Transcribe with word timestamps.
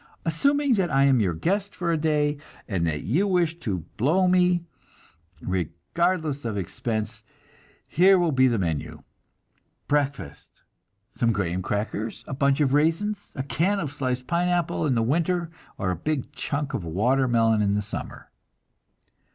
Assuming 0.25 0.73
that 0.73 0.89
I 0.89 1.03
am 1.03 1.19
your 1.19 1.35
guest 1.35 1.75
for 1.75 1.91
a 1.91 1.95
day, 1.97 2.39
and 2.67 2.87
that 2.87 3.03
you 3.03 3.27
wish 3.27 3.59
to 3.59 3.85
"blow" 3.97 4.27
me, 4.27 4.65
regardless 5.43 6.43
of 6.43 6.57
expense, 6.57 7.21
here 7.87 8.17
will 8.17 8.31
be 8.31 8.47
the 8.47 8.57
menu. 8.57 9.03
Breakfast, 9.87 10.63
some 11.11 11.31
graham 11.31 11.61
crackers, 11.61 12.25
a 12.27 12.33
bunch 12.33 12.61
of 12.61 12.73
raisins, 12.73 13.31
a 13.35 13.43
can 13.43 13.79
of 13.79 13.91
sliced 13.91 14.25
pineapple 14.25 14.87
in 14.87 14.95
winter, 15.07 15.51
or 15.77 15.91
a 15.91 15.95
big 15.95 16.31
chunk 16.31 16.73
of 16.73 16.83
watermelon 16.83 17.61
in 17.61 17.79
summer. 17.83 18.31